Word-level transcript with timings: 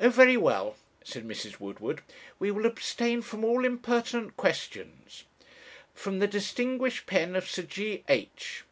'Oh, 0.00 0.10
very 0.10 0.36
well,' 0.36 0.76
said 1.02 1.26
Mrs. 1.26 1.58
Woodward, 1.58 2.02
'we 2.38 2.52
will 2.52 2.66
abstain 2.66 3.20
from 3.20 3.44
all 3.44 3.64
impertinent 3.64 4.36
questions' 4.36 5.24
'from 5.92 6.20
the 6.20 6.28
distinguished 6.28 7.06
pen 7.06 7.34
of 7.34 7.50
Sir 7.50 7.62
G 7.62 8.04
H 8.08 8.62